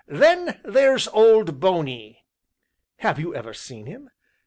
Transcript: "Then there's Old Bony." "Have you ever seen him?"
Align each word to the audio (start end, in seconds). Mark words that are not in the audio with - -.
"Then 0.07 0.59
there's 0.63 1.07
Old 1.09 1.59
Bony." 1.59 2.25
"Have 3.01 3.19
you 3.19 3.35
ever 3.35 3.53
seen 3.53 3.85
him?" 3.85 4.09